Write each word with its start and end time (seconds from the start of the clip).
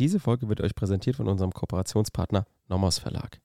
Diese 0.00 0.18
Folge 0.18 0.48
wird 0.48 0.62
euch 0.62 0.74
präsentiert 0.74 1.16
von 1.16 1.28
unserem 1.28 1.52
Kooperationspartner 1.52 2.46
Nomos 2.68 2.98
Verlag. 2.98 3.38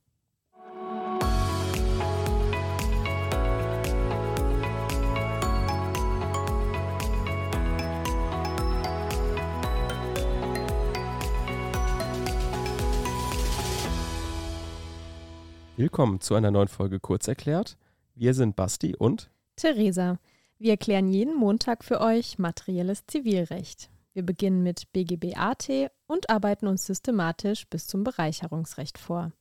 Willkommen 15.76 16.22
zu 16.22 16.36
einer 16.36 16.52
neuen 16.52 16.70
Folge 16.70 17.02
Kurzerklärt. 17.02 17.76
Wir 18.14 18.34
sind 18.34 18.56
Basti 18.56 18.96
und 18.96 19.30
Theresa. 19.58 20.20
Wir 20.58 20.72
erklären 20.72 21.10
jeden 21.10 21.36
Montag 21.36 21.84
für 21.84 22.00
euch 22.00 22.40
materielles 22.40 23.06
Zivilrecht. 23.08 23.90
Wir 24.16 24.26
beginnen 24.26 24.64
mit 24.64 24.94
BGBAT 24.94 25.92
und 26.08 26.30
arbeiten 26.30 26.68
uns 26.68 26.86
systematisch 26.86 27.68
bis 27.68 27.86
zum 27.86 28.06
Bereicherungsrecht 28.06 28.98
vor. 28.98 29.34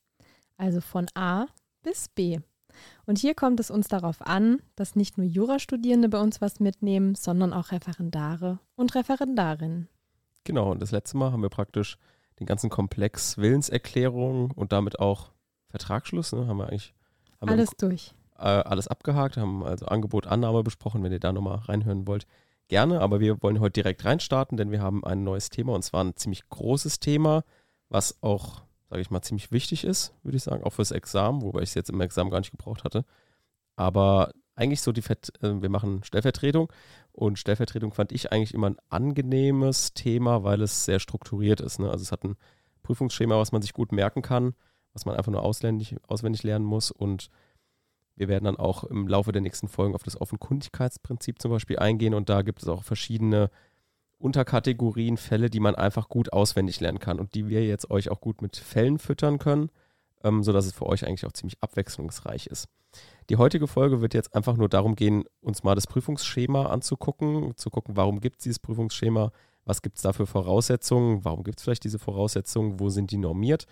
Also 0.56 0.80
von 0.80 1.06
A 1.14 1.47
bis 1.84 2.09
B. 2.09 2.41
Und 3.06 3.19
hier 3.19 3.37
kommt 3.37 3.60
es 3.60 3.70
uns 3.70 3.87
darauf 3.87 4.20
an, 4.20 4.60
dass 4.74 4.97
nicht 4.97 5.16
nur 5.16 5.28
Jurastudierende 5.28 6.09
bei 6.09 6.19
uns 6.19 6.41
was 6.41 6.59
mitnehmen, 6.59 7.14
sondern 7.14 7.52
auch 7.52 7.70
Referendare 7.70 8.59
und 8.74 8.97
Referendarinnen. 8.97 9.88
Genau, 10.42 10.73
und 10.73 10.83
das 10.83 10.91
letzte 10.91 11.19
Mal 11.19 11.30
haben 11.30 11.42
wir 11.42 11.50
praktisch 11.50 11.97
den 12.41 12.47
ganzen 12.47 12.69
Komplex 12.69 13.38
Willenserklärung 13.38 14.50
und 14.50 14.72
damit 14.72 14.98
auch 14.98 15.30
Vertragsschluss, 15.69 16.33
ne, 16.33 16.48
haben 16.48 16.59
wir 16.59 16.69
eigentlich 16.69 16.95
haben 17.41 17.48
alles 17.48 17.70
wir, 17.78 17.88
durch. 17.88 18.12
Äh, 18.38 18.42
alles 18.42 18.88
abgehakt, 18.88 19.36
haben 19.36 19.62
also 19.62 19.86
Angebot, 19.86 20.27
Annahme 20.27 20.64
besprochen, 20.64 21.05
wenn 21.05 21.12
ihr 21.12 21.20
da 21.20 21.33
nochmal 21.33 21.59
reinhören 21.59 22.09
wollt. 22.09 22.27
Gerne, 22.68 23.00
aber 23.00 23.20
wir 23.20 23.42
wollen 23.42 23.60
heute 23.60 23.74
direkt 23.74 24.04
reinstarten, 24.04 24.56
denn 24.56 24.70
wir 24.70 24.80
haben 24.80 25.05
ein 25.05 25.22
neues 25.22 25.50
Thema 25.50 25.74
und 25.74 25.82
zwar 25.82 26.02
ein 26.02 26.16
ziemlich 26.16 26.48
großes 26.48 26.98
Thema, 26.98 27.45
was 27.88 28.22
auch, 28.22 28.62
sage 28.88 29.02
ich 29.02 29.10
mal, 29.10 29.22
ziemlich 29.22 29.52
wichtig 29.52 29.84
ist, 29.84 30.14
würde 30.22 30.36
ich 30.36 30.42
sagen, 30.42 30.64
auch 30.64 30.72
fürs 30.72 30.91
Examen, 30.91 31.42
wobei 31.42 31.61
ich 31.61 31.70
es 31.70 31.74
jetzt 31.74 31.91
im 31.91 32.00
Examen 32.00 32.30
gar 32.30 32.39
nicht 32.39 32.52
gebraucht 32.52 32.84
hatte. 32.84 33.05
Aber 33.77 34.30
eigentlich 34.55 34.80
so 34.80 34.92
die, 34.92 35.02
Vert 35.02 35.33
äh, 35.42 35.61
wir 35.61 35.69
machen 35.69 36.05
Stellvertretung 36.05 36.72
und 37.12 37.39
Stellvertretung 37.39 37.92
fand 37.92 38.12
ich 38.12 38.33
eigentlich 38.33 38.55
immer 38.55 38.70
ein 38.70 38.78
angenehmes 38.89 39.94
Thema, 39.94 40.44
weil 40.44 40.62
es 40.62 40.84
sehr 40.84 41.00
strukturiert 41.00 41.61
ist. 41.61 41.78
Ne? 41.80 41.91
Also 41.91 42.02
es 42.02 42.12
hat 42.12 42.24
ein 42.24 42.36
Prüfungsschema, 42.83 43.39
was 43.39 43.52
man 43.52 43.62
sich 43.62 43.72
gut 43.72 43.92
merken 43.92 44.22
kann 44.22 44.55
was 44.94 45.05
man 45.05 45.17
einfach 45.17 45.33
nur 45.33 45.42
auswendig, 45.42 45.96
auswendig 46.08 46.42
lernen 46.44 46.64
muss. 46.64 46.91
Und 46.91 47.28
wir 48.17 48.29
werden 48.29 48.45
dann 48.45 48.57
auch 48.57 48.84
im 48.84 49.09
Laufe 49.09 49.33
der 49.33 49.43
nächsten 49.43 49.69
Folgen 49.69 49.95
auf 49.95 50.03
das 50.03 50.20
Offenkundigkeitsprinzip 50.20 51.41
zum 51.41 51.51
Beispiel 51.51 51.79
eingehen. 51.79 52.15
Und 52.15 52.29
da 52.29 52.43
gibt 52.43 52.62
es 52.62 52.69
auch 52.69 52.84
verschiedene 52.84 53.51
Unterkategorien, 54.19 55.17
Fälle, 55.17 55.51
die 55.51 55.61
man 55.61 55.75
einfach 55.75 56.09
gut 56.09 56.33
auswendig 56.33 56.81
lernen 56.81 57.01
kann 57.01 57.19
und 57.19 57.35
die 57.35 57.48
wir 57.48 57.67
jetzt 57.67 57.91
euch 57.91 58.11
auch 58.11 58.20
gut 58.20 58.41
mit 58.41 58.57
Fällen 58.57 58.98
füttern 58.98 59.39
können, 59.39 59.70
ähm, 60.23 60.42
sodass 60.42 60.67
es 60.67 60.73
für 60.73 60.87
euch 60.87 61.07
eigentlich 61.07 61.27
auch 61.27 61.33
ziemlich 61.33 61.59
abwechslungsreich 61.61 62.47
ist. 62.47 62.69
Die 63.29 63.37
heutige 63.37 63.67
Folge 63.67 64.01
wird 64.01 64.15
jetzt 64.15 64.35
einfach 64.35 64.57
nur 64.57 64.69
darum 64.69 64.95
gehen, 64.95 65.25
uns 65.41 65.65
mal 65.65 65.75
das 65.75 65.89
Prüfungsschema 65.89 66.67
anzugucken, 66.67 67.57
zu 67.57 67.70
gucken, 67.70 67.97
warum 67.97 68.20
gibt 68.20 68.39
es 68.39 68.45
dieses 68.45 68.61
Prüfungsschema, 68.61 69.33
was 69.65 69.83
gibt 69.83 69.97
es 69.97 70.03
da 70.03 70.12
für 70.12 70.27
Voraussetzungen, 70.27 71.25
warum 71.25 71.42
gibt 71.42 71.59
es 71.59 71.65
vielleicht 71.65 71.85
diese 71.85 71.98
Voraussetzungen, 71.98 72.79
wo 72.79 72.91
sind 72.91 73.11
die 73.11 73.17
normiert 73.17 73.67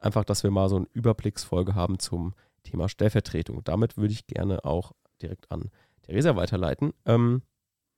Einfach, 0.00 0.24
dass 0.24 0.44
wir 0.44 0.50
mal 0.50 0.68
so 0.68 0.76
eine 0.76 0.86
Überblicksfolge 0.92 1.74
haben 1.74 1.98
zum 1.98 2.34
Thema 2.62 2.88
Stellvertretung. 2.88 3.62
Damit 3.64 3.96
würde 3.96 4.12
ich 4.12 4.26
gerne 4.26 4.64
auch 4.64 4.92
direkt 5.22 5.50
an 5.50 5.70
Theresa 6.02 6.36
weiterleiten. 6.36 6.92
Ähm, 7.06 7.42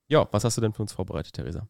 ja, 0.09 0.29
was 0.33 0.45
hast 0.45 0.57
du 0.57 0.61
denn 0.61 0.73
für 0.73 0.83
uns 0.83 0.93
vorbereitet, 0.93 1.35
Theresa? 1.35 1.69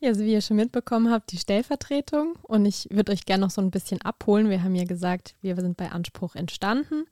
Ja, 0.00 0.10
also 0.10 0.22
wie 0.22 0.32
ihr 0.32 0.40
schon 0.40 0.56
mitbekommen 0.56 1.10
habt, 1.10 1.32
die 1.32 1.38
Stellvertretung. 1.38 2.36
Und 2.42 2.66
ich 2.66 2.88
würde 2.90 3.12
euch 3.12 3.24
gerne 3.24 3.44
noch 3.44 3.50
so 3.50 3.60
ein 3.60 3.70
bisschen 3.70 4.00
abholen. 4.02 4.50
Wir 4.50 4.62
haben 4.62 4.74
ja 4.74 4.84
gesagt, 4.84 5.34
wir 5.40 5.56
sind 5.56 5.76
bei 5.76 5.90
Anspruch 5.90 6.34
entstanden, 6.34 7.04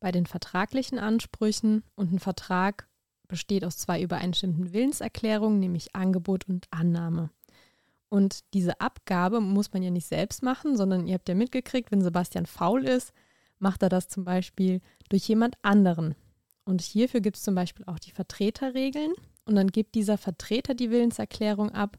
bei 0.00 0.12
den 0.12 0.26
vertraglichen 0.26 0.98
Ansprüchen. 0.98 1.84
Und 1.94 2.12
ein 2.12 2.18
Vertrag 2.18 2.88
besteht 3.26 3.64
aus 3.64 3.76
zwei 3.76 4.00
übereinstimmenden 4.00 4.72
Willenserklärungen, 4.72 5.60
nämlich 5.60 5.94
Angebot 5.94 6.48
und 6.48 6.66
Annahme. 6.70 7.30
Und 8.08 8.40
diese 8.54 8.80
Abgabe 8.80 9.40
muss 9.40 9.72
man 9.72 9.82
ja 9.82 9.90
nicht 9.90 10.06
selbst 10.06 10.42
machen, 10.42 10.76
sondern 10.76 11.06
ihr 11.06 11.14
habt 11.14 11.28
ja 11.28 11.34
mitgekriegt, 11.34 11.90
wenn 11.90 12.00
Sebastian 12.00 12.46
faul 12.46 12.86
ist, 12.86 13.12
macht 13.58 13.82
er 13.82 13.88
das 13.88 14.08
zum 14.08 14.24
Beispiel 14.24 14.80
durch 15.08 15.28
jemand 15.28 15.56
anderen. 15.62 16.14
Und 16.64 16.82
hierfür 16.82 17.20
gibt 17.20 17.36
es 17.36 17.42
zum 17.42 17.54
Beispiel 17.54 17.84
auch 17.86 17.98
die 17.98 18.10
Vertreterregeln. 18.10 19.14
Und 19.44 19.56
dann 19.56 19.68
gibt 19.68 19.94
dieser 19.94 20.18
Vertreter 20.18 20.74
die 20.74 20.90
Willenserklärung 20.90 21.70
ab 21.70 21.98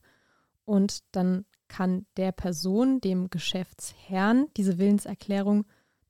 und 0.66 1.00
dann 1.12 1.46
kann 1.68 2.06
der 2.18 2.31
Person, 2.31 3.02
dem 3.02 3.31
Geschäftsherrn, 3.31 4.47
diese 4.56 4.78
Willenserklärung 4.78 5.66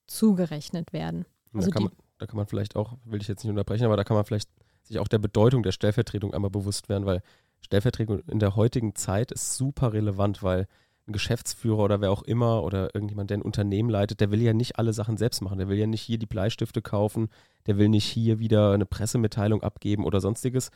zugerechnet 0.05 0.91
werden. 0.91 1.25
Also 1.53 1.69
da, 1.69 1.73
kann 1.73 1.83
man, 1.83 1.91
da 2.17 2.25
kann 2.25 2.35
man 2.35 2.47
vielleicht 2.47 2.75
auch, 2.75 2.97
will 3.05 3.21
ich 3.21 3.29
jetzt 3.29 3.43
nicht 3.43 3.49
unterbrechen, 3.49 3.85
aber 3.85 3.95
da 3.95 4.03
kann 4.03 4.15
man 4.15 4.25
vielleicht 4.25 4.49
sich 4.83 4.99
auch 4.99 5.07
der 5.07 5.19
Bedeutung 5.19 5.63
der 5.63 5.71
Stellvertretung 5.71 6.33
einmal 6.33 6.51
bewusst 6.51 6.89
werden, 6.89 7.05
weil 7.05 7.21
Stellvertretung 7.61 8.19
in 8.27 8.39
der 8.39 8.55
heutigen 8.55 8.95
Zeit 8.95 9.31
ist 9.31 9.55
super 9.55 9.93
relevant, 9.93 10.43
weil 10.43 10.67
ein 11.09 11.13
Geschäftsführer 11.13 11.79
oder 11.79 12.01
wer 12.01 12.11
auch 12.11 12.21
immer 12.23 12.63
oder 12.63 12.93
irgendjemand, 12.93 13.29
der 13.29 13.39
ein 13.39 13.41
Unternehmen 13.41 13.89
leitet, 13.89 14.21
der 14.21 14.31
will 14.31 14.41
ja 14.41 14.53
nicht 14.53 14.77
alle 14.77 14.93
Sachen 14.93 15.17
selbst 15.17 15.41
machen. 15.41 15.57
Der 15.57 15.67
will 15.67 15.77
ja 15.77 15.87
nicht 15.87 16.01
hier 16.01 16.17
die 16.17 16.25
Bleistifte 16.25 16.81
kaufen, 16.81 17.29
der 17.67 17.77
will 17.77 17.89
nicht 17.89 18.05
hier 18.05 18.39
wieder 18.39 18.71
eine 18.71 18.85
Pressemitteilung 18.85 19.61
abgeben 19.63 20.05
oder 20.05 20.21
sonstiges 20.21 20.71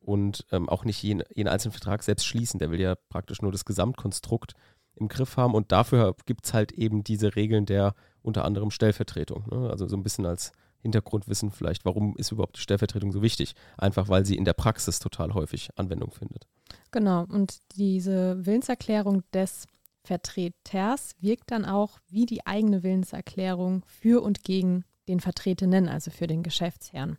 und 0.00 0.44
ähm, 0.52 0.68
auch 0.68 0.84
nicht 0.84 1.02
jeden, 1.02 1.22
jeden 1.34 1.48
einzelnen 1.48 1.72
Vertrag 1.72 2.02
selbst 2.02 2.26
schließen. 2.26 2.58
Der 2.58 2.70
will 2.70 2.80
ja 2.80 2.96
praktisch 3.08 3.40
nur 3.40 3.52
das 3.52 3.64
Gesamtkonstrukt 3.64 4.52
im 4.96 5.08
Griff 5.08 5.36
haben 5.36 5.54
und 5.54 5.72
dafür 5.72 6.16
gibt 6.26 6.44
es 6.44 6.54
halt 6.54 6.72
eben 6.72 7.04
diese 7.04 7.36
Regeln 7.36 7.66
der 7.66 7.94
unter 8.22 8.44
anderem 8.44 8.70
Stellvertretung. 8.70 9.44
Ne? 9.50 9.70
Also 9.70 9.86
so 9.86 9.96
ein 9.96 10.02
bisschen 10.02 10.26
als 10.26 10.52
Hintergrundwissen 10.80 11.50
vielleicht, 11.50 11.84
warum 11.84 12.16
ist 12.16 12.32
überhaupt 12.32 12.56
die 12.56 12.60
Stellvertretung 12.60 13.12
so 13.12 13.22
wichtig? 13.22 13.54
Einfach 13.76 14.08
weil 14.08 14.24
sie 14.24 14.36
in 14.36 14.44
der 14.44 14.52
Praxis 14.52 14.98
total 14.98 15.34
häufig 15.34 15.70
Anwendung 15.76 16.12
findet. 16.12 16.46
Genau, 16.90 17.24
und 17.24 17.58
diese 17.76 18.44
Willenserklärung 18.44 19.22
des 19.32 19.66
Vertreters 20.04 21.14
wirkt 21.20 21.50
dann 21.50 21.64
auch 21.64 21.98
wie 22.08 22.26
die 22.26 22.46
eigene 22.46 22.82
Willenserklärung 22.82 23.84
für 23.86 24.22
und 24.22 24.42
gegen 24.42 24.84
den 25.06 25.20
Vertretenen, 25.20 25.88
also 25.88 26.10
für 26.10 26.26
den 26.26 26.42
Geschäftsherrn. 26.42 27.18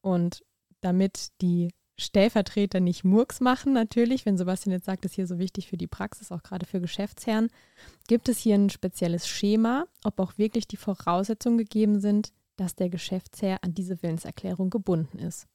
Und 0.00 0.44
damit 0.80 1.28
die 1.40 1.72
Stellvertreter 1.96 2.78
nicht 2.78 3.02
Murks 3.02 3.40
machen, 3.40 3.72
natürlich, 3.72 4.24
wenn 4.24 4.38
Sebastian 4.38 4.72
jetzt 4.72 4.86
sagt, 4.86 5.04
das 5.04 5.12
ist 5.12 5.16
hier 5.16 5.26
so 5.26 5.38
wichtig 5.38 5.66
für 5.66 5.76
die 5.76 5.88
Praxis, 5.88 6.30
auch 6.30 6.44
gerade 6.44 6.64
für 6.64 6.80
Geschäftsherren, 6.80 7.48
gibt 8.06 8.28
es 8.28 8.38
hier 8.38 8.54
ein 8.54 8.70
spezielles 8.70 9.26
Schema, 9.26 9.84
ob 10.04 10.20
auch 10.20 10.38
wirklich 10.38 10.68
die 10.68 10.76
Voraussetzungen 10.76 11.58
gegeben 11.58 11.98
sind, 11.98 12.32
dass 12.56 12.76
der 12.76 12.88
Geschäftsherr 12.88 13.58
an 13.62 13.74
diese 13.74 14.00
Willenserklärung 14.02 14.70
gebunden 14.70 15.18
ist. 15.18 15.48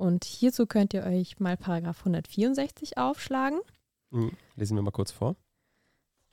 Und 0.00 0.24
hierzu 0.24 0.64
könnt 0.64 0.94
ihr 0.94 1.04
euch 1.04 1.40
mal 1.40 1.58
Paragraph 1.58 1.98
164 1.98 2.96
aufschlagen. 2.96 3.60
Mhm. 4.08 4.32
Lesen 4.56 4.74
wir 4.74 4.82
mal 4.82 4.92
kurz 4.92 5.10
vor. 5.10 5.36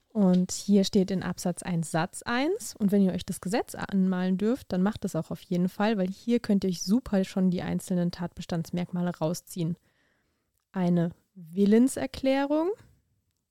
Und 0.08 0.54
hier 0.54 0.86
steht 0.86 1.12
in 1.12 1.22
Absatz 1.22 1.64
1 1.64 1.92
Satz 1.92 2.22
1. 2.22 2.78
Und 2.78 2.94
wenn 2.94 3.02
ihr 3.02 3.12
euch 3.12 3.26
das 3.26 3.42
Gesetz 3.42 3.76
anmalen 3.76 4.38
dürft, 4.38 4.72
dann 4.72 4.82
macht 4.82 5.04
das 5.04 5.18
auch 5.18 5.32
auf 5.32 5.42
jeden 5.42 5.68
Fall, 5.68 5.98
weil 5.98 6.08
hier 6.08 6.40
könnt 6.40 6.64
ihr 6.64 6.70
euch 6.70 6.82
super 6.82 7.26
schon 7.26 7.52
die 7.52 7.62
einzelnen 7.62 8.10
Tatbestandsmerkmale 8.12 9.18
rausziehen. 9.18 9.76
Eine 10.72 11.12
Willenserklärung, 11.36 12.70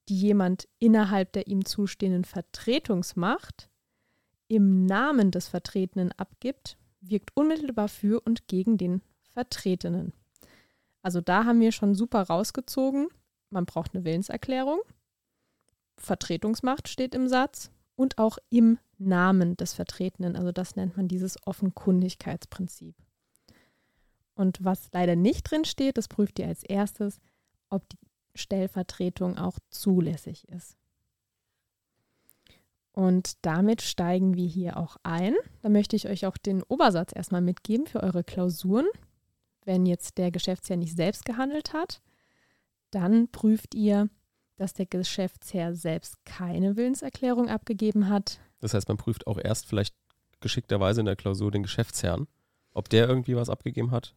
die 0.09 0.19
jemand 0.19 0.67
innerhalb 0.79 1.35
der 1.35 1.47
ihm 1.47 1.67
zustehenden 1.67 2.25
Vertretungsmacht 2.25 3.69
im 4.49 4.87
Namen 4.87 5.31
des 5.31 5.49
Vertretenen 5.49 6.13
abgibt, 6.13 6.79
wirkt 7.03 7.37
unmittelbar 7.37 7.89
für 7.89 8.23
und 8.23 8.49
gegen 8.49 8.79
den 8.79 9.03
Vertretenen. 9.37 10.15
Also 11.03 11.21
da 11.21 11.45
haben 11.45 11.61
wir 11.61 11.71
schon 11.71 11.95
super 11.95 12.23
rausgezogen. 12.23 13.09
Man 13.51 13.67
braucht 13.67 13.95
eine 13.95 14.03
Willenserklärung. 14.03 14.81
Vertretungsmacht 15.99 16.89
steht 16.89 17.15
im 17.15 17.29
Satz 17.29 17.71
und 17.97 18.17
auch 18.17 18.39
im 18.49 18.79
Namen 18.97 19.55
des 19.59 19.75
Vertretenen. 19.75 20.37
Also 20.37 20.53
das 20.53 20.75
nennt 20.75 20.97
man 20.97 21.07
dieses 21.07 21.37
Offenkundigkeitsprinzip. 21.47 22.95
Und 24.37 24.65
was 24.65 24.89
leider 24.93 25.17
nicht 25.17 25.51
drin 25.51 25.67
steht, 25.67 25.99
das 25.99 26.09
prüft 26.09 26.39
ihr 26.39 26.47
als 26.47 26.63
erstes, 26.63 27.21
ob 27.69 27.87
die 27.91 27.99
Stellvertretung 28.37 29.37
auch 29.37 29.59
zulässig 29.69 30.49
ist. 30.49 30.79
Und 32.93 33.35
damit 33.43 33.83
steigen 33.83 34.35
wir 34.35 34.47
hier 34.47 34.79
auch 34.79 34.97
ein. 35.03 35.35
Da 35.61 35.69
möchte 35.69 35.95
ich 35.95 36.09
euch 36.09 36.25
auch 36.25 36.39
den 36.39 36.63
Obersatz 36.63 37.13
erstmal 37.15 37.43
mitgeben 37.43 37.87
für 37.87 38.03
eure 38.03 38.25
Klausuren. 38.25 38.87
Wenn 39.67 39.85
jetzt 39.85 40.17
der 40.17 40.31
Geschäftsherr 40.31 40.77
nicht 40.77 40.97
selbst 40.97 41.25
gehandelt 41.25 41.75
hat, 41.75 42.01
dann 42.91 43.29
prüft 43.29 43.75
ihr, 43.75 44.09
dass 44.57 44.73
der 44.73 44.87
Geschäftsherr 44.87 45.75
selbst 45.75 46.25
keine 46.25 46.77
Willenserklärung 46.77 47.51
abgegeben 47.51 48.09
hat. 48.09 48.41
Das 48.61 48.73
heißt, 48.73 48.89
man 48.89 48.97
prüft 48.97 49.27
auch 49.27 49.39
erst 49.39 49.67
vielleicht 49.67 49.95
geschickterweise 50.41 51.01
in 51.01 51.07
der 51.07 51.17
Klausur 51.17 51.51
den 51.51 51.65
Geschäftsherrn, 51.65 52.29
ob 52.73 52.89
der 52.89 53.09
irgendwie 53.09 53.37
was 53.37 53.51
abgegeben 53.51 53.91
hat. 53.91 54.15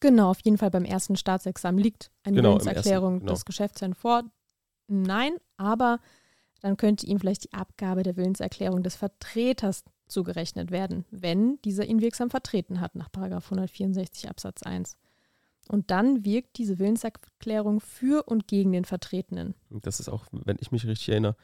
Genau, 0.00 0.30
auf 0.30 0.40
jeden 0.40 0.58
Fall 0.58 0.70
beim 0.70 0.84
ersten 0.84 1.16
Staatsexamen 1.16 1.80
liegt 1.80 2.10
eine 2.22 2.36
genau, 2.36 2.50
Willenserklärung 2.50 3.14
ersten, 3.14 3.26
genau. 3.26 3.32
des 3.32 3.44
Geschäftsherrn 3.44 3.94
vor. 3.94 4.24
Nein, 4.88 5.36
aber 5.56 6.00
dann 6.62 6.76
könnte 6.76 7.06
ihm 7.06 7.18
vielleicht 7.18 7.44
die 7.44 7.52
Abgabe 7.52 8.02
der 8.02 8.16
Willenserklärung 8.16 8.82
des 8.82 8.94
Vertreters 8.94 9.84
zugerechnet 10.06 10.70
werden, 10.70 11.04
wenn 11.10 11.60
dieser 11.62 11.84
ihn 11.86 12.00
wirksam 12.00 12.30
vertreten 12.30 12.80
hat 12.80 12.94
nach 12.94 13.08
164 13.12 14.28
Absatz 14.28 14.62
1. 14.62 14.96
Und 15.68 15.90
dann 15.90 16.24
wirkt 16.24 16.58
diese 16.58 16.78
Willenserklärung 16.78 17.80
für 17.80 18.24
und 18.24 18.46
gegen 18.48 18.72
den 18.72 18.84
Vertretenen. 18.84 19.54
Das 19.70 20.00
ist 20.00 20.08
auch, 20.08 20.26
wenn 20.30 20.56
ich 20.60 20.72
mich 20.72 20.86
richtig 20.86 21.10
erinnere, 21.10 21.36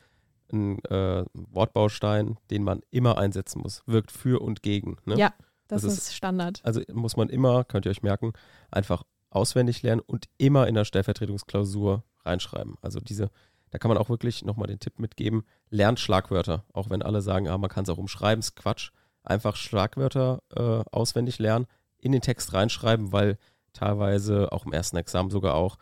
ein 0.53 0.83
äh, 0.87 1.25
Wortbaustein, 1.35 2.37
den 2.51 2.65
man 2.65 2.81
immer 2.91 3.19
einsetzen 3.19 3.61
muss. 3.61 3.83
Wirkt 3.87 4.13
für 4.13 4.41
und 4.41 4.63
gegen. 4.63 4.97
Ne? 5.05 5.17
Ja, 5.17 5.35
das, 5.69 5.83
das 5.83 5.93
ist, 5.93 5.99
ist 5.99 6.15
Standard. 6.15 6.61
Also 6.65 6.81
muss 6.93 7.17
man 7.17 7.29
immer, 7.29 7.65
könnt 7.65 7.87
ihr 7.87 7.91
euch 7.91 8.03
merken, 8.03 8.33
einfach 8.71 9.05
auswendig 9.31 9.83
lernen 9.83 10.01
und 10.01 10.27
immer 10.39 10.67
in 10.67 10.75
der 10.75 10.85
Stellvertretungsklausur 10.85 12.03
reinschreiben. 12.25 12.77
Also 12.81 12.99
diese, 13.01 13.31
da 13.71 13.79
kann 13.79 13.89
man 13.89 13.99
auch 13.99 14.09
wirklich 14.09 14.45
nochmal 14.45 14.69
den 14.69 14.81
Tipp 14.81 14.99
mitgeben, 14.99 15.45
lernt 15.71 16.01
Schlagwörter. 16.01 16.65
Auch 16.73 16.91
wenn 16.91 17.03
alle 17.03 17.21
sagen, 17.21 17.49
ah, 17.49 17.59
man 17.59 17.71
kann 17.71 17.85
es 17.85 17.91
auch 17.91 17.99
umschreiben, 17.99 18.41
ist 18.41 18.57
Quatsch. 18.57 18.91
Einfach 19.23 19.57
Schlagwörter 19.57 20.43
äh, 20.55 20.85
auswendig 20.91 21.39
lernen, 21.39 21.67
in 21.99 22.13
den 22.13 22.23
Text 22.23 22.53
reinschreiben, 22.53 23.13
weil 23.13 23.39
teilweise 23.73 24.53
auch 24.53 24.65
im 24.65 24.73
ersten 24.73 24.97
Examen 24.97 25.31
sogar 25.31 25.55
auch 25.55 25.77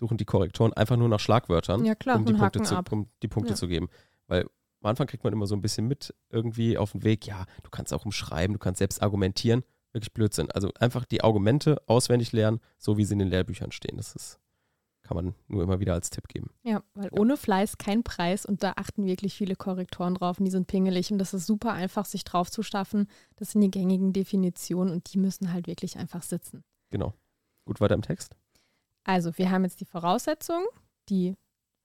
suchen 0.00 0.16
die 0.16 0.24
Korrektoren 0.24 0.72
einfach 0.72 0.96
nur 0.96 1.08
nach 1.08 1.20
Schlagwörtern, 1.20 1.84
ja, 1.84 1.94
klar, 1.94 2.16
um, 2.16 2.24
die 2.24 2.32
Punkte, 2.32 2.62
zu, 2.62 2.82
um 2.90 3.08
die 3.22 3.28
Punkte 3.28 3.50
ja. 3.50 3.56
zu 3.56 3.68
geben. 3.68 3.88
Weil 4.26 4.46
am 4.82 4.90
Anfang 4.90 5.06
kriegt 5.06 5.24
man 5.24 5.32
immer 5.32 5.46
so 5.46 5.54
ein 5.54 5.60
bisschen 5.60 5.86
mit 5.86 6.14
irgendwie 6.30 6.78
auf 6.78 6.92
den 6.92 7.04
Weg, 7.04 7.26
ja, 7.26 7.44
du 7.62 7.70
kannst 7.70 7.92
auch 7.92 8.04
umschreiben, 8.06 8.54
du 8.54 8.58
kannst 8.58 8.78
selbst 8.78 9.02
argumentieren. 9.02 9.62
Wirklich 9.92 10.12
Blödsinn. 10.14 10.50
Also 10.52 10.70
einfach 10.78 11.04
die 11.04 11.22
Argumente 11.22 11.82
auswendig 11.86 12.32
lernen, 12.32 12.60
so 12.78 12.96
wie 12.96 13.04
sie 13.04 13.12
in 13.12 13.18
den 13.18 13.28
Lehrbüchern 13.28 13.72
stehen. 13.72 13.96
Das 13.96 14.14
ist, 14.14 14.38
kann 15.10 15.24
man 15.24 15.34
nur 15.48 15.64
immer 15.64 15.80
wieder 15.80 15.94
als 15.94 16.10
Tipp 16.10 16.28
geben. 16.28 16.50
Ja, 16.62 16.84
weil 16.94 17.08
ohne 17.10 17.36
Fleiß 17.36 17.78
kein 17.78 18.04
Preis 18.04 18.46
und 18.46 18.62
da 18.62 18.74
achten 18.76 19.06
wirklich 19.06 19.34
viele 19.34 19.56
Korrektoren 19.56 20.14
drauf 20.14 20.38
und 20.38 20.44
die 20.44 20.52
sind 20.52 20.68
pingelig 20.68 21.10
und 21.10 21.18
das 21.18 21.34
ist 21.34 21.46
super 21.46 21.72
einfach, 21.72 22.04
sich 22.04 22.22
drauf 22.22 22.48
zu 22.48 22.62
schaffen. 22.62 23.08
Das 23.34 23.50
sind 23.50 23.60
die 23.60 23.72
gängigen 23.72 24.12
Definitionen 24.12 24.92
und 24.92 25.12
die 25.12 25.18
müssen 25.18 25.52
halt 25.52 25.66
wirklich 25.66 25.98
einfach 25.98 26.22
sitzen. 26.22 26.62
Genau. 26.90 27.12
Gut 27.64 27.80
weiter 27.80 27.96
im 27.96 28.02
Text. 28.02 28.36
Also, 29.02 29.36
wir 29.36 29.50
haben 29.50 29.64
jetzt 29.64 29.80
die 29.80 29.84
Voraussetzung, 29.84 30.62
die 31.08 31.34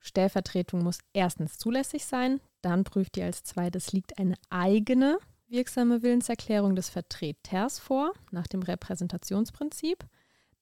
Stellvertretung 0.01 0.83
muss 0.83 0.99
erstens 1.11 1.57
zulässig 1.57 2.05
sein, 2.05 2.41
dann 2.61 2.83
prüft 2.83 3.17
ihr 3.17 3.25
als 3.25 3.43
zweites, 3.43 3.91
liegt 3.91 4.19
eine 4.19 4.35
eigene 4.51 5.17
wirksame 5.47 6.03
Willenserklärung 6.03 6.75
des 6.75 6.89
Vertreters 6.89 7.79
vor, 7.79 8.13
nach 8.29 8.45
dem 8.45 8.61
Repräsentationsprinzip. 8.61 10.05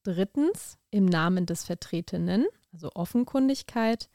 Drittens, 0.03 0.77
im 0.91 1.05
Namen 1.05 1.45
des 1.45 1.63
Vertretenen, 1.63 2.45
also 2.71 2.91
Offenkundigkeit. 2.94 4.09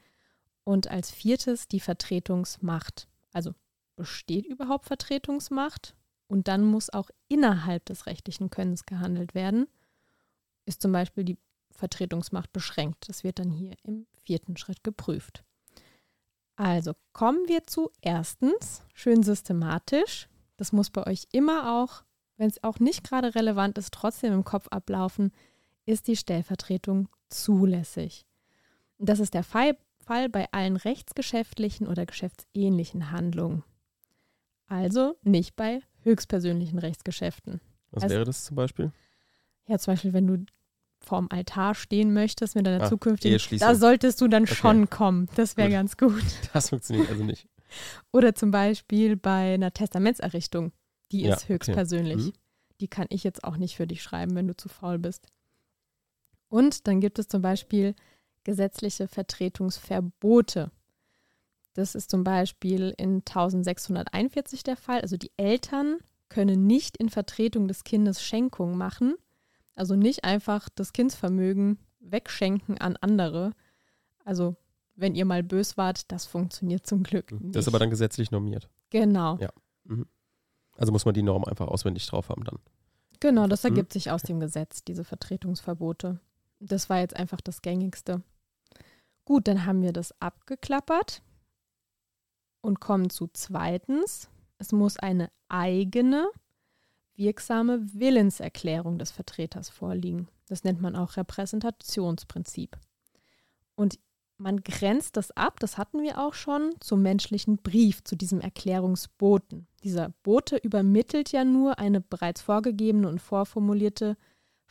Und 0.64 0.88
als 0.88 1.10
viertes 1.10 1.66
die 1.68 1.80
Vertretungsmacht. 1.80 3.08
Also 3.32 3.54
besteht 3.96 4.46
überhaupt 4.46 4.86
Vertretungsmacht? 4.86 5.94
Und 6.26 6.46
dann 6.46 6.62
muss 6.62 6.90
auch 6.90 7.10
innerhalb 7.28 7.86
des 7.86 8.06
rechtlichen 8.06 8.50
Könnens 8.50 8.84
gehandelt 8.84 9.34
werden. 9.34 9.66
Ist 10.66 10.82
zum 10.82 10.92
Beispiel 10.92 11.24
die 11.24 11.38
Vertretungsmacht 11.70 12.52
beschränkt. 12.52 13.08
Das 13.08 13.24
wird 13.24 13.38
dann 13.38 13.50
hier 13.50 13.74
im 13.82 14.06
vierten 14.24 14.56
Schritt 14.56 14.84
geprüft. 14.84 15.42
Also 16.56 16.92
kommen 17.12 17.46
wir 17.46 17.66
zu 17.66 17.90
erstens, 18.02 18.82
schön 18.92 19.22
systematisch. 19.22 20.28
Das 20.56 20.72
muss 20.72 20.90
bei 20.90 21.06
euch 21.06 21.28
immer 21.32 21.80
auch, 21.80 22.02
wenn 22.36 22.48
es 22.50 22.62
auch 22.64 22.80
nicht 22.80 23.04
gerade 23.04 23.34
relevant 23.34 23.78
ist, 23.78 23.94
trotzdem 23.94 24.32
im 24.32 24.44
Kopf 24.44 24.66
ablaufen, 24.68 25.32
ist 25.88 26.06
die 26.06 26.16
Stellvertretung 26.16 27.08
zulässig. 27.30 28.26
das 28.98 29.20
ist 29.20 29.34
der 29.34 29.42
Fall, 29.44 29.76
Fall 30.04 30.28
bei 30.28 30.50
allen 30.52 30.76
rechtsgeschäftlichen 30.76 31.86
oder 31.86 32.06
geschäftsähnlichen 32.06 33.10
Handlungen. 33.10 33.64
Also 34.66 35.16
nicht 35.22 35.56
bei 35.56 35.80
höchstpersönlichen 36.02 36.78
Rechtsgeschäften. 36.78 37.60
Was 37.90 38.04
also, 38.04 38.14
wäre 38.14 38.24
das 38.24 38.44
zum 38.44 38.56
Beispiel? 38.56 38.92
Ja, 39.66 39.78
zum 39.78 39.92
Beispiel, 39.92 40.12
wenn 40.12 40.26
du 40.26 40.44
vorm 41.00 41.28
Altar 41.30 41.74
stehen 41.74 42.12
möchtest 42.12 42.54
mit 42.54 42.66
deiner 42.66 42.84
ah, 42.84 42.88
zukünftigen, 42.88 43.58
da 43.58 43.74
solltest 43.74 44.20
du 44.20 44.28
dann 44.28 44.42
okay. 44.42 44.54
schon 44.54 44.90
kommen. 44.90 45.28
Das 45.36 45.56
wäre 45.56 45.70
ganz 45.70 45.96
gut. 45.96 46.24
Das 46.52 46.68
funktioniert 46.68 47.08
also 47.08 47.24
nicht. 47.24 47.46
Oder 48.12 48.34
zum 48.34 48.50
Beispiel 48.50 49.16
bei 49.16 49.54
einer 49.54 49.72
Testamentserrichtung. 49.72 50.72
Die 51.12 51.24
ist 51.24 51.44
ja, 51.44 51.48
höchstpersönlich. 51.48 52.16
Okay. 52.16 52.26
Mhm. 52.26 52.78
Die 52.80 52.88
kann 52.88 53.06
ich 53.10 53.24
jetzt 53.24 53.44
auch 53.44 53.56
nicht 53.56 53.76
für 53.76 53.86
dich 53.86 54.02
schreiben, 54.02 54.34
wenn 54.34 54.48
du 54.48 54.56
zu 54.56 54.68
faul 54.68 54.98
bist. 54.98 55.28
Und 56.48 56.86
dann 56.86 57.00
gibt 57.00 57.18
es 57.18 57.28
zum 57.28 57.42
Beispiel 57.42 57.94
gesetzliche 58.44 59.08
Vertretungsverbote. 59.08 60.70
Das 61.74 61.94
ist 61.94 62.10
zum 62.10 62.24
Beispiel 62.24 62.94
in 62.96 63.16
1641 63.18 64.62
der 64.62 64.76
Fall. 64.76 65.00
Also 65.00 65.16
die 65.16 65.32
Eltern 65.36 65.98
können 66.28 66.66
nicht 66.66 66.96
in 66.96 67.08
Vertretung 67.08 67.68
des 67.68 67.84
Kindes 67.84 68.22
Schenkung 68.22 68.76
machen 68.76 69.14
also 69.78 69.94
nicht 69.94 70.24
einfach 70.24 70.68
das 70.74 70.92
Kindsvermögen 70.92 71.78
wegschenken 72.00 72.78
an 72.78 72.96
andere. 73.00 73.52
Also 74.24 74.56
wenn 74.96 75.14
ihr 75.14 75.24
mal 75.24 75.44
bös 75.44 75.76
wart, 75.76 76.10
das 76.10 76.26
funktioniert 76.26 76.84
zum 76.84 77.04
Glück. 77.04 77.30
Nicht. 77.30 77.54
Das 77.54 77.64
ist 77.64 77.68
aber 77.68 77.78
dann 77.78 77.90
gesetzlich 77.90 78.32
normiert. 78.32 78.68
Genau. 78.90 79.38
Ja. 79.38 79.50
Mhm. 79.84 80.06
Also 80.76 80.90
muss 80.90 81.04
man 81.04 81.14
die 81.14 81.22
Norm 81.22 81.44
einfach 81.44 81.68
auswendig 81.68 82.06
drauf 82.08 82.28
haben 82.28 82.42
dann. 82.42 82.58
Genau, 83.20 83.46
das 83.46 83.62
mhm. 83.62 83.70
ergibt 83.70 83.90
mhm. 83.90 83.92
sich 83.92 84.10
aus 84.10 84.22
dem 84.22 84.40
Gesetz, 84.40 84.82
diese 84.82 85.04
Vertretungsverbote. 85.04 86.20
Das 86.60 86.90
war 86.90 87.00
jetzt 87.00 87.16
einfach 87.16 87.40
das 87.40 87.62
gängigste. 87.62 88.22
Gut, 89.24 89.46
dann 89.46 89.66
haben 89.66 89.82
wir 89.82 89.92
das 89.92 90.14
abgeklappert 90.20 91.22
und 92.60 92.80
kommen 92.80 93.10
zu 93.10 93.28
zweitens. 93.32 94.28
Es 94.58 94.72
muss 94.72 94.98
eine 94.98 95.30
eigene 95.48 96.30
wirksame 97.14 97.92
Willenserklärung 97.94 98.98
des 98.98 99.10
Vertreters 99.10 99.68
vorliegen. 99.68 100.28
Das 100.46 100.64
nennt 100.64 100.80
man 100.80 100.96
auch 100.96 101.16
Repräsentationsprinzip. 101.16 102.78
Und 103.74 103.98
man 104.38 104.62
grenzt 104.62 105.16
das 105.16 105.32
ab, 105.32 105.58
das 105.58 105.78
hatten 105.78 106.00
wir 106.00 106.18
auch 106.18 106.34
schon, 106.34 106.74
zum 106.80 107.02
menschlichen 107.02 107.56
Brief, 107.56 108.04
zu 108.04 108.16
diesem 108.16 108.40
Erklärungsboten. 108.40 109.66
Dieser 109.82 110.10
Bote 110.22 110.56
übermittelt 110.56 111.32
ja 111.32 111.44
nur 111.44 111.78
eine 111.78 112.00
bereits 112.00 112.40
vorgegebene 112.40 113.08
und 113.08 113.20
vorformulierte 113.20 114.16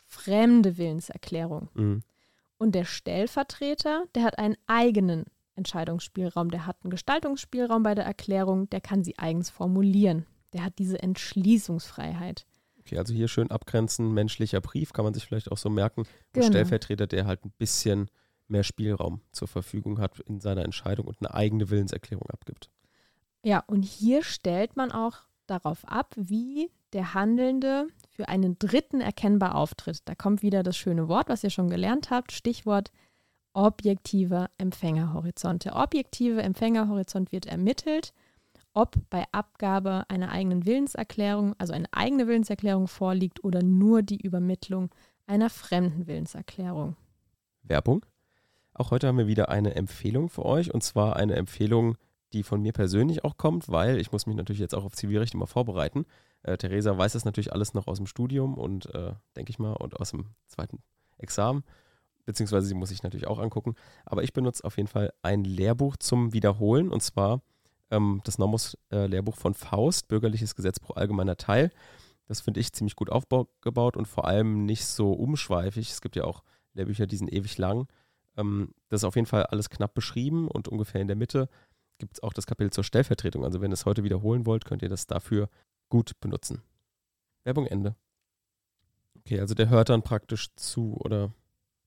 fremde 0.08 0.78
Willenserklärung. 0.78 1.68
Mhm. 1.74 2.02
Und 2.58 2.74
der 2.74 2.84
Stellvertreter, 2.84 4.06
der 4.14 4.24
hat 4.24 4.38
einen 4.38 4.56
eigenen 4.66 5.26
Entscheidungsspielraum, 5.54 6.50
der 6.50 6.66
hat 6.66 6.78
einen 6.82 6.90
Gestaltungsspielraum 6.90 7.82
bei 7.82 7.94
der 7.94 8.04
Erklärung, 8.04 8.68
der 8.70 8.80
kann 8.80 9.04
sie 9.04 9.18
eigens 9.18 9.50
formulieren. 9.50 10.26
Der 10.52 10.64
hat 10.64 10.78
diese 10.78 11.00
Entschließungsfreiheit. 11.00 12.46
Okay, 12.80 12.98
also 12.98 13.12
hier 13.12 13.28
schön 13.28 13.50
abgrenzen, 13.50 14.12
menschlicher 14.14 14.60
Brief, 14.60 14.92
kann 14.92 15.04
man 15.04 15.14
sich 15.14 15.26
vielleicht 15.26 15.52
auch 15.52 15.58
so 15.58 15.68
merken. 15.68 16.04
Genau. 16.32 16.46
Ein 16.46 16.52
Stellvertreter, 16.52 17.06
der 17.06 17.26
halt 17.26 17.44
ein 17.44 17.52
bisschen 17.58 18.08
mehr 18.48 18.64
Spielraum 18.64 19.20
zur 19.30 19.46
Verfügung 19.46 20.00
hat 20.00 20.18
in 20.20 20.40
seiner 20.40 20.64
Entscheidung 20.64 21.06
und 21.06 21.18
eine 21.20 21.34
eigene 21.34 21.68
Willenserklärung 21.68 22.30
abgibt. 22.30 22.70
Ja, 23.44 23.62
und 23.66 23.82
hier 23.82 24.24
stellt 24.24 24.76
man 24.76 24.90
auch 24.90 25.18
darauf 25.46 25.86
ab, 25.86 26.14
wie 26.16 26.70
der 26.92 27.14
Handelnde 27.14 27.88
für 28.08 28.28
einen 28.28 28.58
Dritten 28.58 29.00
erkennbar 29.00 29.54
auftritt. 29.54 30.00
Da 30.06 30.14
kommt 30.14 30.42
wieder 30.42 30.62
das 30.62 30.76
schöne 30.76 31.08
Wort, 31.08 31.28
was 31.28 31.44
ihr 31.44 31.50
schon 31.50 31.68
gelernt 31.68 32.10
habt, 32.10 32.32
Stichwort 32.32 32.90
objektiver 33.52 34.50
Empfängerhorizont. 34.58 35.64
Der 35.64 35.76
objektive 35.76 36.42
Empfängerhorizont 36.42 37.32
wird 37.32 37.46
ermittelt 37.46 38.12
ob 38.78 38.96
bei 39.10 39.24
Abgabe 39.32 40.04
einer 40.08 40.30
eigenen 40.30 40.64
Willenserklärung, 40.64 41.54
also 41.58 41.72
eine 41.72 41.88
eigene 41.90 42.28
Willenserklärung 42.28 42.86
vorliegt 42.86 43.42
oder 43.42 43.60
nur 43.62 44.02
die 44.02 44.20
Übermittlung 44.20 44.90
einer 45.26 45.50
fremden 45.50 46.06
Willenserklärung. 46.06 46.96
Werbung. 47.62 48.06
Auch 48.74 48.92
heute 48.92 49.08
haben 49.08 49.18
wir 49.18 49.26
wieder 49.26 49.48
eine 49.48 49.74
Empfehlung 49.74 50.28
für 50.28 50.44
euch 50.44 50.72
und 50.72 50.84
zwar 50.84 51.16
eine 51.16 51.34
Empfehlung, 51.34 51.96
die 52.32 52.44
von 52.44 52.62
mir 52.62 52.72
persönlich 52.72 53.24
auch 53.24 53.36
kommt, 53.36 53.68
weil 53.68 53.98
ich 53.98 54.12
muss 54.12 54.26
mich 54.26 54.36
natürlich 54.36 54.60
jetzt 54.60 54.76
auch 54.76 54.84
auf 54.84 54.94
Zivilrecht 54.94 55.34
immer 55.34 55.48
vorbereiten. 55.48 56.06
Äh, 56.42 56.56
Theresa 56.56 56.96
weiß 56.96 57.12
das 57.12 57.24
natürlich 57.24 57.52
alles 57.52 57.74
noch 57.74 57.86
aus 57.86 57.98
dem 57.98 58.06
Studium 58.06 58.54
und 58.54 58.92
äh, 58.94 59.14
denke 59.36 59.50
ich 59.50 59.58
mal 59.58 59.72
und 59.72 59.98
aus 59.98 60.10
dem 60.10 60.26
zweiten 60.46 60.82
Examen, 61.18 61.64
beziehungsweise 62.24 62.66
sie 62.66 62.74
muss 62.74 62.90
sich 62.90 63.02
natürlich 63.02 63.26
auch 63.26 63.38
angucken. 63.38 63.74
Aber 64.04 64.22
ich 64.22 64.32
benutze 64.32 64.64
auf 64.64 64.76
jeden 64.76 64.88
Fall 64.88 65.12
ein 65.22 65.44
Lehrbuch 65.44 65.96
zum 65.96 66.32
Wiederholen 66.32 66.90
und 66.90 67.02
zwar 67.02 67.42
ähm, 67.90 68.20
das 68.24 68.38
Nomos-Lehrbuch 68.38 69.36
äh, 69.36 69.40
von 69.40 69.54
Faust, 69.54 70.08
Bürgerliches 70.08 70.54
Gesetzbuch 70.54 70.96
allgemeiner 70.96 71.36
Teil. 71.36 71.70
Das 72.26 72.40
finde 72.42 72.60
ich 72.60 72.72
ziemlich 72.72 72.94
gut 72.94 73.10
aufgebaut 73.10 73.96
und 73.96 74.06
vor 74.06 74.26
allem 74.26 74.66
nicht 74.66 74.84
so 74.84 75.12
umschweifig. 75.12 75.90
Es 75.90 76.02
gibt 76.02 76.14
ja 76.14 76.24
auch 76.24 76.42
Lehrbücher, 76.74 77.06
die 77.06 77.16
sind 77.16 77.32
ewig 77.32 77.56
lang. 77.58 77.88
Ähm, 78.36 78.74
das 78.88 79.00
ist 79.00 79.04
auf 79.04 79.16
jeden 79.16 79.26
Fall 79.26 79.44
alles 79.44 79.70
knapp 79.70 79.94
beschrieben 79.94 80.48
und 80.48 80.68
ungefähr 80.68 81.00
in 81.00 81.08
der 81.08 81.16
Mitte 81.16 81.48
gibt 81.98 82.14
es 82.14 82.22
auch 82.22 82.32
das 82.32 82.46
Kapitel 82.46 82.70
zur 82.70 82.84
Stellvertretung. 82.84 83.44
Also 83.44 83.60
wenn 83.60 83.72
ihr 83.72 83.74
es 83.74 83.86
heute 83.86 84.04
wiederholen 84.04 84.46
wollt, 84.46 84.64
könnt 84.64 84.82
ihr 84.82 84.88
das 84.88 85.06
dafür 85.06 85.48
gut 85.88 86.18
benutzen. 86.20 86.62
Werbung 87.44 87.66
Ende. 87.66 87.96
Okay, 89.18 89.40
also 89.40 89.54
der 89.54 89.68
hört 89.68 89.88
dann 89.88 90.02
praktisch 90.02 90.48
zu 90.56 90.94
oder 91.00 91.32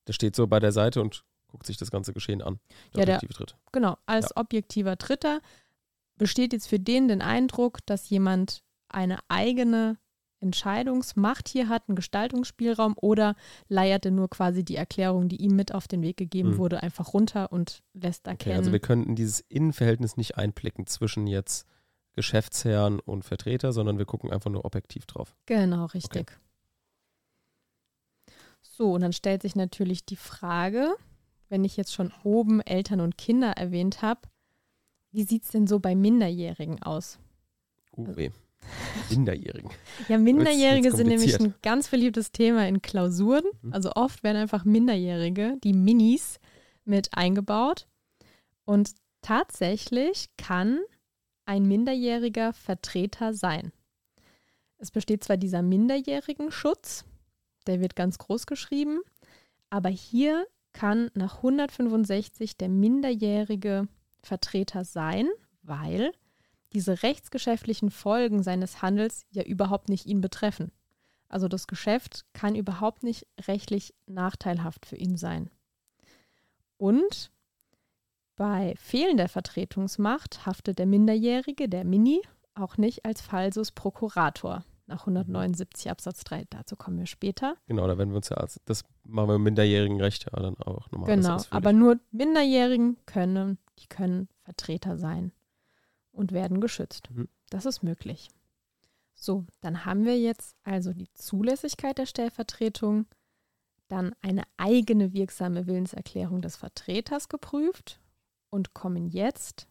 der 0.08 0.14
steht 0.14 0.36
so 0.36 0.48
bei 0.48 0.60
der 0.60 0.72
Seite 0.72 1.02
und 1.02 1.24
guckt 1.48 1.66
sich 1.66 1.78
das 1.78 1.92
ganze 1.92 2.14
Geschehen 2.14 2.42
an. 2.42 2.60
Ja, 2.96 3.06
der- 3.06 3.16
objektive 3.18 3.34
Dritte. 3.34 3.56
Genau, 3.72 3.98
als 4.06 4.30
Ja. 4.30 4.38
objektiver 4.42 4.96
Dritter 4.96 5.42
besteht 6.18 6.54
jetzt 6.54 6.68
für 6.68 6.80
den 6.80 7.08
den 7.08 7.22
Eindruck, 7.22 7.80
dass 7.86 8.10
jemand 8.10 8.64
eine 8.90 9.20
eigene 9.28 9.98
Entscheidungsmacht 10.40 11.48
hier 11.48 11.70
hat, 11.70 11.88
einen 11.88 11.96
Gestaltungsspielraum 11.96 12.96
oder 13.00 13.36
leiert 13.70 14.06
er 14.06 14.12
nur 14.12 14.30
quasi 14.30 14.64
die 14.66 14.76
Erklärung, 14.76 15.30
die 15.30 15.38
ihm 15.38 15.56
mit 15.56 15.74
auf 15.74 15.88
den 15.88 16.02
Weg 16.02 16.18
gegeben 16.18 16.52
Mhm. 16.52 16.58
wurde, 16.58 16.82
einfach 16.84 17.14
runter 17.14 17.52
und 17.52 17.84
lässt 17.94 18.24
Okay, 18.28 18.32
erkennen. 18.32 18.58
also 18.58 18.72
wir 18.72 18.80
könnten 18.80 19.16
dieses 19.16 19.40
Innenverhältnis 19.42 20.18
nicht 20.18 20.38
einblicken 20.38 20.88
zwischen 20.88 21.28
jetzt 21.28 21.68
Geschäftsherren 22.14 23.00
und 23.00 23.24
Vertreter, 23.24 23.72
sondern 23.72 23.98
wir 23.98 24.06
gucken 24.06 24.32
einfach 24.32 24.50
nur 24.50 24.66
objektiv 24.66 25.06
drauf. 25.06 25.36
Genau, 25.46 25.86
richtig. 25.86 26.38
So, 28.62 28.94
und 28.94 29.02
dann 29.02 29.14
stellt 29.14 29.42
sich 29.42 29.56
natürlich 29.56 30.06
die 30.06 30.16
Frage, 30.16 30.94
wenn 31.50 31.64
ich 31.64 31.78
jetzt 31.78 31.94
schon 31.94 32.12
oben 32.24 32.62
Eltern 32.62 33.02
und 33.02 33.18
Kinder 33.18 33.52
erwähnt 33.52 34.02
habe, 34.02 34.22
wie 35.12 35.24
sieht 35.24 35.44
es 35.44 35.52
denn 35.52 35.68
so 35.68 35.80
bei 35.80 35.96
Minderjährigen 35.96 36.82
aus? 36.82 37.20
Uh, 37.96 38.16
weh. 38.16 38.32
Minderjährigen. 39.10 39.70
Ja, 40.08 40.18
Minderjährige 40.18 40.86
wird's 40.86 40.98
sind 40.98 41.08
nämlich 41.08 41.40
ein 41.40 41.54
ganz 41.62 41.90
beliebtes 41.90 42.32
Thema 42.32 42.68
in 42.68 42.82
Klausuren. 42.82 43.44
Mhm. 43.62 43.74
Also 43.74 43.92
oft 43.96 44.24
werden 44.24 44.38
einfach 44.38 44.66
Minderjährige, 44.66 45.58
die 45.64 45.74
Minis, 45.74 46.40
mit 46.86 47.10
eingebaut. 47.16 47.88
Und 48.66 48.92
tatsächlich 49.22 50.30
kann 50.38 50.80
ein 51.46 51.68
minderjähriger 51.68 52.54
Vertreter 52.54 53.34
sein. 53.34 53.72
Es 54.78 54.92
besteht 54.92 55.24
zwar 55.24 55.38
dieser 55.38 55.62
minderjährigen 55.62 56.52
Schutz, 56.52 57.06
der 57.68 57.82
wird 57.82 57.96
ganz 57.96 58.18
groß 58.18 58.46
geschrieben, 58.46 59.02
aber 59.70 59.90
hier 59.90 60.48
kann 60.74 61.12
nach 61.14 61.38
165 61.38 62.58
der 62.58 62.70
minderjährige 62.70 63.88
Vertreter 64.24 64.86
sein, 64.86 65.28
weil 65.62 66.14
diese 66.74 67.04
rechtsgeschäftlichen 67.04 67.92
Folgen 67.92 68.44
seines 68.44 68.82
Handels 68.82 69.26
ja 69.32 69.44
überhaupt 69.44 69.90
nicht 69.90 70.06
ihn 70.06 70.22
betreffen. 70.22 70.72
Also 71.28 71.48
das 71.48 71.68
Geschäft 71.68 72.26
kann 72.34 72.56
überhaupt 72.56 73.04
nicht 73.04 73.28
rechtlich 73.48 73.94
nachteilhaft 74.06 74.86
für 74.86 74.96
ihn 74.96 75.18
sein. 75.18 75.50
Und 76.78 77.32
bei 78.42 78.74
fehlender 78.76 79.28
Vertretungsmacht 79.28 80.48
haftet 80.48 80.80
der 80.80 80.88
Minderjährige, 80.88 81.70
der 81.70 81.86
Mini, 81.86 82.24
auch 82.56 82.76
nicht 82.76 83.06
als 83.06 83.22
Falsus 83.22 83.72
Prokurator 83.72 84.66
nach 84.88 85.02
179 85.02 85.92
Absatz 85.92 86.24
3. 86.24 86.46
Dazu 86.50 86.76
kommen 86.76 86.98
wir 86.98 87.06
später. 87.06 87.54
Genau, 87.68 87.86
da 87.86 88.00
werden 88.00 88.10
wir 88.10 88.16
uns 88.16 88.30
ja, 88.30 88.44
das 88.66 88.84
machen 89.04 89.30
wir 89.30 89.36
im 89.36 89.44
minderjährigen 89.44 90.02
Recht 90.02 90.26
ja 90.26 90.40
dann 90.40 90.58
auch 90.58 90.90
nochmal. 90.90 91.16
Genau, 91.16 91.38
aber 91.52 91.72
nur 91.72 92.00
Minderjährigen 92.10 92.98
können, 93.06 93.60
die 93.78 93.86
können 93.86 94.28
Vertreter 94.42 94.98
sein 94.98 95.32
und 96.12 96.32
werden 96.32 96.62
geschützt. 96.62 97.12
Mhm. 97.12 97.30
Das 97.52 97.68
ist 97.68 97.84
möglich. 97.84 98.32
So, 99.14 99.46
dann 99.60 99.86
haben 99.86 100.04
wir 100.04 100.20
jetzt 100.20 100.56
also 100.64 100.94
die 100.94 101.14
Zulässigkeit 101.14 102.00
der 102.00 102.08
Stellvertretung, 102.08 103.06
dann 103.88 104.16
eine 104.24 104.46
eigene 104.58 105.14
wirksame 105.14 105.68
Willenserklärung 105.68 106.42
des 106.42 106.56
Vertreters 106.56 107.30
geprüft 107.30 108.00
und 108.52 108.76
kommen 108.76 109.08
jetzt 109.08 109.68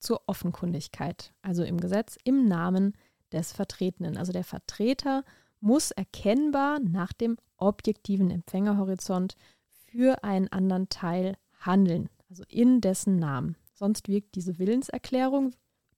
zur 0.00 0.22
Offenkundigkeit, 0.26 1.32
also 1.42 1.62
im 1.62 1.80
Gesetz 1.80 2.18
im 2.24 2.48
Namen 2.48 2.94
des 3.32 3.52
Vertretenen. 3.52 4.16
Also 4.16 4.32
der 4.32 4.44
Vertreter 4.44 5.24
muss 5.60 5.90
erkennbar 5.90 6.80
nach 6.80 7.12
dem 7.12 7.36
objektiven 7.56 8.30
Empfängerhorizont 8.30 9.36
für 9.68 10.22
einen 10.24 10.48
anderen 10.48 10.88
Teil 10.88 11.36
handeln, 11.60 12.08
also 12.28 12.44
in 12.48 12.80
dessen 12.80 13.16
Namen. 13.16 13.56
Sonst 13.72 14.08
wirkt 14.08 14.34
diese 14.34 14.58
Willenserklärung 14.58 15.54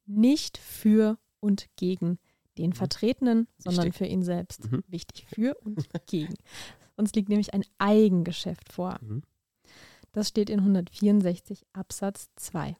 nicht 0.07 0.59
für 0.59 1.19
und 1.41 1.69
gegen 1.77 2.19
den 2.57 2.73
Vertretenen, 2.73 3.47
sondern 3.59 3.87
Wichtig. 3.87 3.99
für 3.99 4.07
ihn 4.07 4.23
selbst. 4.23 4.71
Mhm. 4.71 4.83
Wichtig 4.89 5.27
für 5.27 5.55
und 5.65 5.87
gegen. 6.07 6.35
Sonst 6.97 7.15
liegt 7.15 7.29
nämlich 7.29 7.55
ein 7.55 7.65
Eigengeschäft 7.79 8.73
vor. 8.73 8.99
Mhm. 9.01 9.23
Das 10.13 10.29
steht 10.29 10.51
in 10.51 10.61
164 10.61 11.67
Absatz 11.73 12.31
2. 12.37 12.77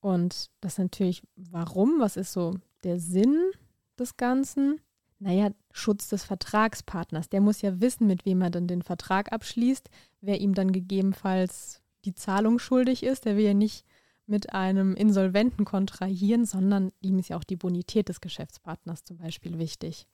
Und 0.00 0.50
das 0.60 0.78
natürlich, 0.78 1.22
warum? 1.36 2.00
Was 2.00 2.16
ist 2.16 2.32
so 2.32 2.54
der 2.84 2.98
Sinn 2.98 3.50
des 3.98 4.16
Ganzen? 4.16 4.80
Naja, 5.18 5.50
Schutz 5.72 6.08
des 6.08 6.24
Vertragspartners. 6.24 7.28
Der 7.28 7.42
muss 7.42 7.60
ja 7.60 7.80
wissen, 7.80 8.06
mit 8.06 8.24
wem 8.24 8.40
er 8.40 8.50
dann 8.50 8.66
den 8.66 8.82
Vertrag 8.82 9.32
abschließt, 9.32 9.90
wer 10.22 10.40
ihm 10.40 10.54
dann 10.54 10.72
gegebenenfalls 10.72 11.82
die 12.06 12.14
Zahlung 12.14 12.58
schuldig 12.58 13.02
ist. 13.02 13.26
Der 13.26 13.36
will 13.36 13.44
ja 13.44 13.54
nicht 13.54 13.84
mit 14.26 14.54
einem 14.54 14.94
Insolventen 14.94 15.66
kontrahieren, 15.66 16.46
sondern 16.46 16.92
ihm 17.00 17.18
ist 17.18 17.28
ja 17.28 17.36
auch 17.36 17.44
die 17.44 17.56
Bonität 17.56 18.08
des 18.08 18.20
Geschäftspartners 18.20 19.04
zum 19.04 19.18
Beispiel 19.18 19.58
wichtig. 19.58 20.06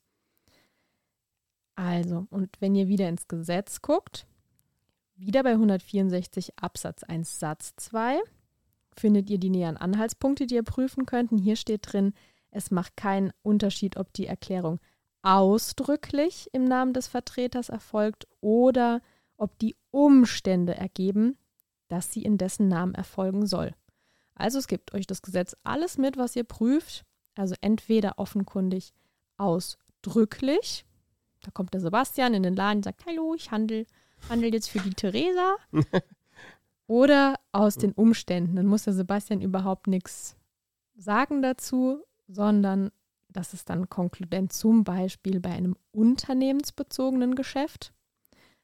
Also, 1.77 2.27
und 2.31 2.61
wenn 2.61 2.75
ihr 2.75 2.89
wieder 2.89 3.09
ins 3.09 3.29
Gesetz 3.29 3.83
guckt, 3.83 4.27
wieder 5.17 5.43
bei 5.43 5.53
164 5.53 6.59
Absatz 6.59 7.03
1 7.03 7.39
Satz 7.39 7.75
2 7.77 8.21
findet 8.97 9.29
ihr 9.31 9.39
die 9.39 9.51
näheren 9.51 9.77
Anhaltspunkte, 9.77 10.47
die 10.47 10.55
ihr 10.55 10.63
prüfen 10.63 11.07
könnt. 11.07 11.33
Und 11.33 11.39
hier 11.39 11.57
steht 11.57 11.93
drin, 11.93 12.15
es 12.51 12.71
macht 12.71 12.97
keinen 12.97 13.33
Unterschied, 13.43 13.97
ob 13.97 14.13
die 14.13 14.27
Erklärung 14.27 14.81
ausdrücklich 15.23 16.49
im 16.53 16.65
Namen 16.65 16.93
des 16.93 17.09
Vertreters 17.09 17.69
erfolgt 17.69 18.27
oder 18.41 19.01
ob 19.37 19.59
die 19.59 19.77
Umstände 19.91 20.75
ergeben, 20.75 21.37
dass 21.89 22.13
sie 22.13 22.23
in 22.23 22.39
dessen 22.39 22.69
Namen 22.69 22.95
erfolgen 22.95 23.47
soll. 23.47 23.75
Also 24.35 24.59
es 24.59 24.69
gibt 24.69 24.95
euch 24.95 25.07
das 25.07 25.23
Gesetz 25.23 25.57
alles 25.65 25.99
mit, 25.99 26.17
was 26.17 26.37
ihr 26.37 26.45
prüft. 26.45 27.05
Also 27.35 27.55
entweder 27.61 28.19
offenkundig 28.19 28.95
ausdrücklich. 29.37 30.87
Da 31.43 31.51
kommt 31.51 31.75
der 31.75 31.81
Sebastian 31.81 32.35
in 32.35 32.43
den 32.43 32.57
Laden 32.57 32.79
und 32.79 32.85
sagt, 32.85 33.05
hallo, 33.07 33.35
ich 33.35 33.51
handel, 33.51 33.87
handel 34.29 34.53
jetzt 34.53 34.69
für 34.71 34.81
die 34.81 34.95
Theresa. 34.95 35.57
Oder 36.89 37.35
aus 37.53 37.77
den 37.77 37.93
Umständen. 37.93 38.57
Dann 38.57 38.67
muss 38.67 38.85
der 38.85 38.93
Sebastian 38.93 39.41
überhaupt 39.41 39.87
nichts 39.89 40.37
sagen 40.97 41.43
dazu, 41.43 42.03
sondern 42.29 42.91
das 43.29 43.53
ist 43.55 43.69
dann 43.69 43.89
konkludent 43.91 44.53
zum 44.53 44.85
Beispiel 44.85 45.41
bei 45.41 45.51
einem 45.51 45.77
unternehmensbezogenen 45.93 47.35
Geschäft. 47.35 47.93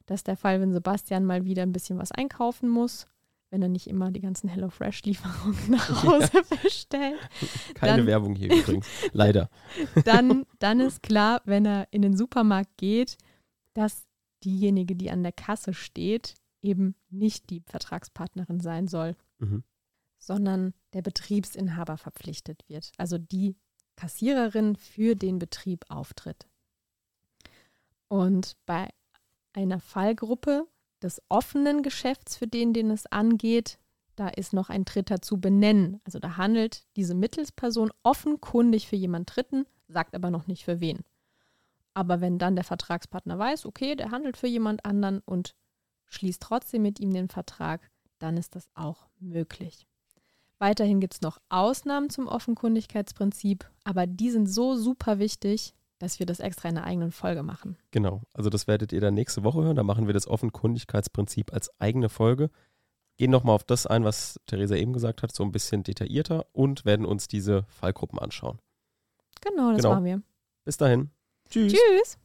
Das 0.05 0.21
ist 0.21 0.27
der 0.27 0.37
Fall, 0.37 0.59
wenn 0.61 0.73
Sebastian 0.73 1.25
mal 1.25 1.45
wieder 1.45 1.63
ein 1.63 1.73
bisschen 1.73 1.97
was 1.97 2.11
einkaufen 2.11 2.69
muss, 2.69 3.05
wenn 3.51 3.61
er 3.61 3.69
nicht 3.69 3.87
immer 3.87 4.09
die 4.09 4.19
ganzen 4.19 4.49
HelloFresh-Lieferungen 4.49 5.57
nach 5.69 6.03
Hause 6.03 6.41
bestellt. 6.63 7.19
Keine 7.75 7.97
dann- 7.97 8.07
Werbung 8.07 8.35
hier 8.35 8.51
übrigens. 8.53 8.87
Leider. 9.11 9.49
Dann, 10.05 10.45
dann 10.59 10.79
ist 10.79 11.03
klar, 11.03 11.41
wenn 11.45 11.65
er 11.65 11.87
in 11.91 12.01
den 12.01 12.17
Supermarkt 12.17 12.75
geht, 12.77 13.17
dass 13.75 14.05
diejenige, 14.43 14.95
die 14.95 15.11
an 15.11 15.23
der 15.23 15.31
Kasse 15.31 15.73
steht, 15.73 16.35
eben 16.61 16.95
nicht 17.09 17.49
die 17.49 17.61
Vertragspartnerin 17.65 18.59
sein 18.59 18.87
soll, 18.87 19.15
Mhm. 19.39 19.63
sondern 20.17 20.73
der 20.93 21.01
Betriebsinhaber 21.01 21.97
verpflichtet 21.97 22.63
wird. 22.67 22.91
Also 22.97 23.17
die 23.17 23.55
Kassiererin 23.95 24.75
für 24.75 25.15
den 25.15 25.39
Betrieb 25.39 25.85
auftritt. 25.89 26.47
Und 28.07 28.55
bei 28.65 28.89
einer 29.53 29.79
Fallgruppe 29.79 30.67
des 31.01 31.21
offenen 31.29 31.83
Geschäfts, 31.83 32.37
für 32.37 32.47
den, 32.47 32.73
den 32.73 32.89
es 32.91 33.05
angeht, 33.07 33.77
da 34.15 34.29
ist 34.29 34.53
noch 34.53 34.69
ein 34.69 34.85
Dritter 34.85 35.21
zu 35.21 35.41
benennen. 35.41 35.99
Also 36.05 36.19
da 36.19 36.37
handelt 36.37 36.85
diese 36.95 37.15
Mittelsperson 37.15 37.91
offenkundig 38.03 38.87
für 38.87 38.95
jemand 38.95 39.35
Dritten, 39.35 39.65
sagt 39.87 40.15
aber 40.15 40.29
noch 40.29 40.47
nicht 40.47 40.63
für 40.63 40.79
wen. 40.79 40.99
Aber 41.93 42.21
wenn 42.21 42.39
dann 42.39 42.55
der 42.55 42.63
Vertragspartner 42.63 43.37
weiß, 43.37 43.65
okay, 43.65 43.95
der 43.95 44.11
handelt 44.11 44.37
für 44.37 44.47
jemand 44.47 44.85
anderen 44.85 45.19
und 45.25 45.55
schließt 46.07 46.41
trotzdem 46.41 46.81
mit 46.81 46.99
ihm 46.99 47.13
den 47.13 47.29
Vertrag, 47.29 47.89
dann 48.19 48.37
ist 48.37 48.55
das 48.55 48.67
auch 48.73 49.07
möglich. 49.19 49.85
Weiterhin 50.59 50.99
gibt 50.99 51.15
es 51.15 51.21
noch 51.21 51.39
Ausnahmen 51.49 52.09
zum 52.09 52.27
Offenkundigkeitsprinzip, 52.27 53.69
aber 53.83 54.07
die 54.07 54.31
sind 54.31 54.47
so 54.47 54.75
super 54.75 55.19
wichtig, 55.19 55.73
dass 55.99 56.19
wir 56.19 56.25
das 56.25 56.39
extra 56.39 56.69
in 56.69 56.77
einer 56.77 56.87
eigenen 56.87 57.11
Folge 57.11 57.43
machen. 57.43 57.77
Genau. 57.91 58.21
Also 58.33 58.49
das 58.49 58.67
werdet 58.67 58.91
ihr 58.91 59.01
dann 59.01 59.13
nächste 59.13 59.43
Woche 59.43 59.63
hören. 59.63 59.75
Da 59.75 59.83
machen 59.83 60.07
wir 60.07 60.13
das 60.13 60.27
Offenkundigkeitsprinzip 60.27 61.53
als 61.53 61.69
eigene 61.79 62.09
Folge. 62.09 62.49
Gehen 63.17 63.31
nochmal 63.31 63.55
auf 63.55 63.63
das 63.63 63.85
ein, 63.85 64.03
was 64.03 64.39
Theresa 64.47 64.75
eben 64.75 64.93
gesagt 64.93 65.21
hat, 65.21 65.33
so 65.33 65.43
ein 65.43 65.51
bisschen 65.51 65.83
detaillierter 65.83 66.45
und 66.51 66.83
werden 66.85 67.05
uns 67.05 67.27
diese 67.27 67.63
Fallgruppen 67.69 68.19
anschauen. 68.19 68.59
Genau, 69.41 69.69
das 69.71 69.77
Genau. 69.77 69.89
machen 69.91 70.05
wir. 70.05 70.21
Bis 70.65 70.77
dahin. 70.77 71.11
Tschüss. 71.53 71.71
Tschüss. 71.71 72.17